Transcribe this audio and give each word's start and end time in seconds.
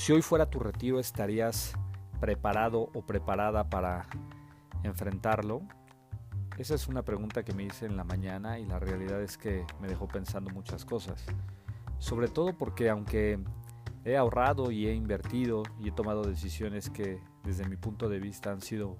Si 0.00 0.12
hoy 0.14 0.22
fuera 0.22 0.48
tu 0.48 0.58
retiro, 0.60 0.98
¿estarías 0.98 1.74
preparado 2.20 2.88
o 2.94 3.02
preparada 3.02 3.68
para 3.68 4.06
enfrentarlo? 4.82 5.60
Esa 6.56 6.74
es 6.74 6.88
una 6.88 7.02
pregunta 7.02 7.42
que 7.42 7.52
me 7.52 7.64
hice 7.64 7.84
en 7.84 7.98
la 7.98 8.04
mañana 8.04 8.58
y 8.58 8.64
la 8.64 8.78
realidad 8.78 9.20
es 9.20 9.36
que 9.36 9.66
me 9.78 9.88
dejó 9.88 10.08
pensando 10.08 10.48
muchas 10.52 10.86
cosas. 10.86 11.26
Sobre 11.98 12.28
todo 12.28 12.56
porque 12.56 12.88
aunque 12.88 13.40
he 14.06 14.16
ahorrado 14.16 14.70
y 14.70 14.86
he 14.86 14.94
invertido 14.94 15.64
y 15.78 15.88
he 15.88 15.92
tomado 15.92 16.22
decisiones 16.22 16.88
que 16.88 17.20
desde 17.44 17.68
mi 17.68 17.76
punto 17.76 18.08
de 18.08 18.20
vista 18.20 18.52
han 18.52 18.62
sido 18.62 18.96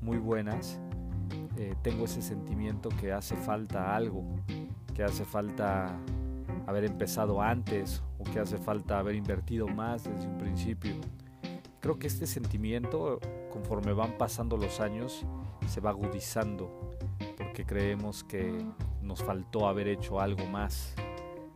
muy 0.00 0.18
buenas, 0.18 0.78
eh, 1.56 1.74
tengo 1.82 2.04
ese 2.04 2.22
sentimiento 2.22 2.88
que 3.00 3.12
hace 3.12 3.34
falta 3.34 3.96
algo, 3.96 4.24
que 4.94 5.02
hace 5.02 5.24
falta 5.24 5.92
haber 6.68 6.84
empezado 6.84 7.42
antes 7.42 8.00
que 8.32 8.38
hace 8.38 8.58
falta 8.58 8.98
haber 8.98 9.14
invertido 9.14 9.66
más 9.66 10.04
desde 10.04 10.26
un 10.26 10.38
principio. 10.38 10.94
Creo 11.80 11.98
que 11.98 12.06
este 12.06 12.26
sentimiento, 12.26 13.18
conforme 13.50 13.92
van 13.92 14.16
pasando 14.18 14.56
los 14.56 14.80
años, 14.80 15.24
se 15.66 15.80
va 15.80 15.90
agudizando 15.90 16.96
porque 17.36 17.64
creemos 17.64 18.22
que 18.24 18.64
nos 19.02 19.22
faltó 19.22 19.66
haber 19.66 19.88
hecho 19.88 20.20
algo 20.20 20.44
más 20.46 20.94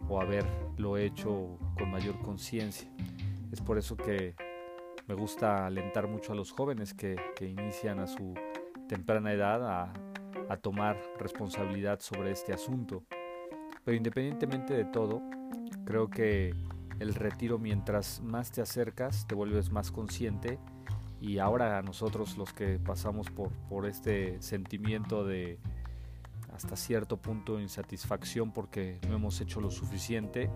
o 0.08 0.20
haberlo 0.20 0.96
hecho 0.96 1.58
con 1.78 1.90
mayor 1.90 2.18
conciencia. 2.20 2.88
Es 3.52 3.60
por 3.60 3.78
eso 3.78 3.96
que 3.96 4.34
me 5.06 5.14
gusta 5.14 5.66
alentar 5.66 6.08
mucho 6.08 6.32
a 6.32 6.34
los 6.34 6.50
jóvenes 6.52 6.94
que, 6.94 7.16
inician 7.40 8.00
a 8.00 8.06
su 8.06 8.34
temprana 8.88 9.32
edad 9.32 9.66
a, 9.68 9.92
a 10.48 10.56
tomar 10.56 10.98
responsabilidad 11.18 12.00
sobre 12.00 12.32
este 12.32 12.52
asunto. 12.52 13.04
Pero 13.84 13.96
independientemente 13.96 14.72
de 14.72 14.86
todo, 14.86 15.22
creo 15.84 16.08
que 16.08 16.54
el 17.00 17.14
retiro 17.14 17.58
mientras 17.58 18.20
más 18.20 18.50
te 18.50 18.62
acercas 18.62 19.26
te 19.26 19.34
vuelves 19.34 19.70
más 19.70 19.90
consciente. 19.90 20.58
Y 21.20 21.38
ahora 21.38 21.78
a 21.78 21.82
nosotros 21.82 22.36
los 22.36 22.52
que 22.52 22.78
pasamos 22.78 23.30
por, 23.30 23.50
por 23.68 23.86
este 23.86 24.40
sentimiento 24.42 25.24
de 25.24 25.58
hasta 26.54 26.76
cierto 26.76 27.16
punto 27.16 27.58
insatisfacción 27.60 28.52
porque 28.52 29.00
no 29.08 29.16
hemos 29.16 29.40
hecho 29.40 29.60
lo 29.60 29.70
suficiente, 29.70 30.50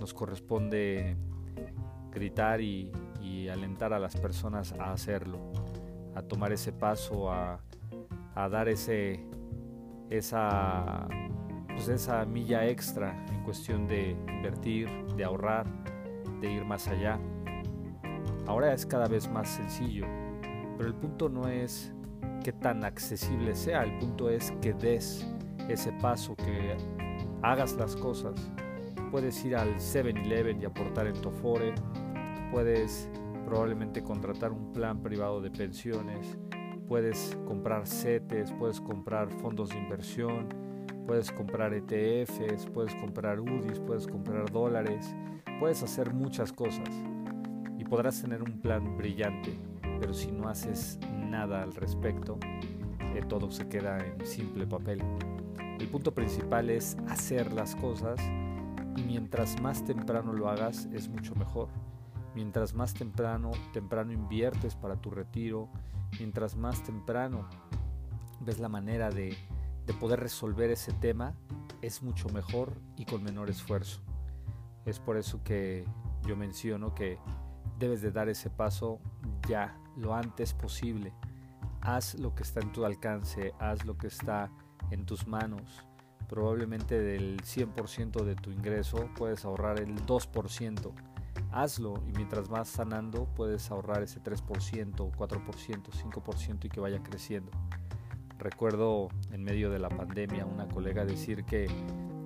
nos 0.00 0.12
corresponde 0.12 1.16
gritar 2.12 2.60
y, 2.60 2.90
alentar 3.50 3.92
a 3.92 3.98
las 3.98 4.16
personas 4.16 4.72
a 4.72 4.92
hacerlo, 4.92 5.38
a 6.14 6.22
tomar 6.22 6.52
ese 6.52 6.72
paso, 6.72 7.32
a, 7.32 7.58
a 8.36 8.48
dar 8.48 8.68
ese, 8.68 9.26
esa, 10.08 11.08
pues 11.74 11.88
esa 11.88 12.24
milla 12.24 12.66
extra 12.66 13.24
en 13.32 13.42
cuestión 13.42 13.86
de 13.86 14.16
invertir, 14.28 14.88
de 15.16 15.24
ahorrar, 15.24 15.66
de 16.40 16.52
ir 16.52 16.64
más 16.64 16.88
allá. 16.88 17.18
Ahora 18.46 18.72
es 18.72 18.86
cada 18.86 19.06
vez 19.06 19.30
más 19.30 19.48
sencillo, 19.48 20.06
pero 20.76 20.88
el 20.88 20.94
punto 20.94 21.28
no 21.28 21.48
es 21.48 21.92
que 22.42 22.52
tan 22.52 22.84
accesible 22.84 23.54
sea, 23.54 23.82
el 23.84 23.98
punto 23.98 24.30
es 24.30 24.50
que 24.62 24.72
des 24.72 25.26
ese 25.68 25.92
paso, 25.92 26.34
que 26.36 26.76
hagas 27.42 27.74
las 27.74 27.96
cosas. 27.96 28.50
Puedes 29.10 29.44
ir 29.44 29.56
al 29.56 29.76
7-Eleven 29.76 30.60
y 30.60 30.64
aportar 30.64 31.06
en 31.06 31.20
Tofore, 31.20 31.74
puedes 32.50 33.08
probablemente 33.44 34.02
contratar 34.02 34.52
un 34.52 34.72
plan 34.72 35.02
privado 35.02 35.40
de 35.40 35.50
pensiones, 35.50 36.38
puedes 36.88 37.36
comprar 37.46 37.86
CETES, 37.86 38.52
puedes 38.52 38.80
comprar 38.80 39.30
fondos 39.30 39.70
de 39.70 39.78
inversión, 39.78 40.48
puedes 41.10 41.32
comprar 41.32 41.74
ETFs, 41.74 42.66
puedes 42.72 42.94
comprar 42.94 43.40
UDIs, 43.40 43.80
puedes 43.80 44.06
comprar 44.06 44.48
dólares, 44.50 45.12
puedes 45.58 45.82
hacer 45.82 46.14
muchas 46.14 46.52
cosas 46.52 46.88
podrás 47.90 48.22
tener 48.22 48.40
un 48.40 48.60
plan 48.60 48.96
brillante, 48.96 49.58
pero 50.00 50.14
si 50.14 50.30
no 50.30 50.48
haces 50.48 51.00
nada 51.28 51.60
al 51.60 51.74
respecto, 51.74 52.38
eh, 53.00 53.22
todo 53.28 53.50
se 53.50 53.68
queda 53.68 53.98
en 53.98 54.24
simple 54.24 54.64
papel. 54.64 55.02
El 55.80 55.88
punto 55.88 56.14
principal 56.14 56.70
es 56.70 56.96
hacer 57.08 57.52
las 57.52 57.74
cosas 57.74 58.20
y 58.96 59.02
mientras 59.02 59.60
más 59.60 59.84
temprano 59.84 60.32
lo 60.32 60.48
hagas 60.48 60.88
es 60.92 61.08
mucho 61.08 61.34
mejor. 61.34 61.68
Mientras 62.36 62.74
más 62.74 62.94
temprano, 62.94 63.50
temprano 63.72 64.12
inviertes 64.12 64.76
para 64.76 64.94
tu 64.94 65.10
retiro, 65.10 65.68
mientras 66.20 66.54
más 66.54 66.84
temprano 66.84 67.48
ves 68.38 68.60
la 68.60 68.68
manera 68.68 69.10
de, 69.10 69.36
de 69.90 69.98
poder 69.98 70.20
resolver 70.20 70.70
ese 70.70 70.92
tema, 70.92 71.34
es 71.82 72.00
mucho 72.00 72.28
mejor 72.28 72.80
y 72.96 73.06
con 73.06 73.24
menor 73.24 73.50
esfuerzo. 73.50 74.00
Es 74.84 75.00
por 75.00 75.16
eso 75.16 75.42
que 75.42 75.84
yo 76.22 76.36
menciono 76.36 76.94
que 76.94 77.18
debes 77.80 78.00
de 78.00 78.12
dar 78.12 78.28
ese 78.28 78.50
paso 78.50 79.00
ya, 79.48 79.76
lo 79.96 80.14
antes 80.14 80.54
posible. 80.54 81.12
Haz 81.80 82.14
lo 82.14 82.36
que 82.36 82.44
está 82.44 82.60
en 82.60 82.70
tu 82.70 82.84
alcance, 82.84 83.52
haz 83.58 83.84
lo 83.84 83.98
que 83.98 84.06
está 84.06 84.52
en 84.92 85.06
tus 85.06 85.26
manos. 85.26 85.84
Probablemente 86.28 87.00
del 87.00 87.38
100% 87.42 88.22
de 88.22 88.36
tu 88.36 88.52
ingreso 88.52 89.08
puedes 89.16 89.44
ahorrar 89.44 89.80
el 89.80 90.06
2%. 90.06 90.92
Hazlo 91.50 92.00
y 92.06 92.12
mientras 92.12 92.48
vas 92.48 92.68
sanando 92.68 93.24
puedes 93.34 93.68
ahorrar 93.72 94.04
ese 94.04 94.22
3%, 94.22 95.10
4%, 95.10 95.12
5% 95.16 96.64
y 96.64 96.68
que 96.68 96.78
vaya 96.78 97.02
creciendo. 97.02 97.50
Recuerdo 98.40 99.08
en 99.32 99.44
medio 99.44 99.68
de 99.68 99.78
la 99.78 99.90
pandemia 99.90 100.46
una 100.46 100.66
colega 100.66 101.04
decir 101.04 101.44
que 101.44 101.66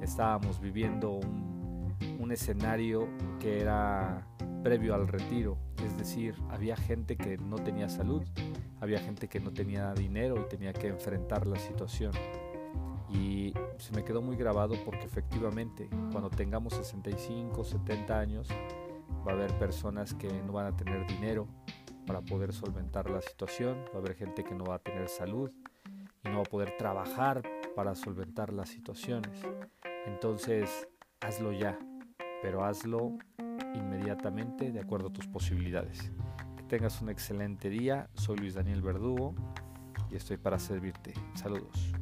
estábamos 0.00 0.60
viviendo 0.60 1.10
un, 1.14 2.30
escenario 2.30 3.08
que 3.40 3.60
era 3.60 4.26
previo 4.62 4.94
al 4.94 5.08
retiro. 5.08 5.58
Es 5.84 5.96
decir, 5.96 6.36
había 6.50 6.76
gente 6.76 7.16
que 7.16 7.36
no 7.36 7.56
tenía 7.56 7.88
salud, 7.88 8.22
había 8.80 9.00
gente 9.00 9.28
que 9.28 9.40
no 9.40 9.52
tenía 9.52 9.92
dinero 9.92 10.40
y 10.40 10.48
tenía 10.48 10.72
que 10.72 10.86
enfrentar 10.86 11.48
la 11.48 11.58
situación. 11.58 12.12
Y 13.10 13.52
se 13.78 13.92
me 13.92 14.04
quedó 14.04 14.22
muy 14.22 14.36
grabado 14.36 14.76
porque 14.84 15.04
efectivamente 15.04 15.88
cuando 16.12 16.30
tengamos 16.30 16.74
65, 16.74 17.64
70 17.64 18.18
años 18.18 18.48
va 19.26 19.32
a 19.32 19.34
haber 19.34 19.52
personas 19.58 20.14
que 20.14 20.28
no 20.44 20.52
van 20.52 20.66
a 20.66 20.76
tener 20.76 21.06
dinero 21.08 21.48
para 22.06 22.20
poder 22.20 22.52
solventar 22.52 23.10
la 23.10 23.20
situación, 23.20 23.76
va 23.92 23.96
a 23.96 23.98
haber 23.98 24.14
gente 24.14 24.44
que 24.44 24.54
no 24.54 24.64
va 24.64 24.76
a 24.76 24.78
tener 24.78 25.08
salud 25.08 25.50
y 26.24 26.28
no 26.28 26.36
va 26.36 26.42
a 26.42 26.50
poder 26.50 26.76
trabajar 26.76 27.42
para 27.74 27.94
solventar 27.94 28.52
las 28.52 28.68
situaciones. 28.68 29.42
Entonces, 30.06 30.88
hazlo 31.20 31.52
ya, 31.52 31.78
pero 32.42 32.64
hazlo 32.64 33.16
inmediatamente 33.74 34.70
de 34.72 34.80
acuerdo 34.80 35.08
a 35.08 35.12
tus 35.12 35.26
posibilidades. 35.26 36.10
Que 36.56 36.62
tengas 36.64 37.00
un 37.02 37.10
excelente 37.10 37.68
día. 37.68 38.08
Soy 38.14 38.36
Luis 38.36 38.54
Daniel 38.54 38.82
Verdugo 38.82 39.34
y 40.10 40.16
estoy 40.16 40.36
para 40.36 40.58
servirte. 40.58 41.14
Saludos. 41.34 41.94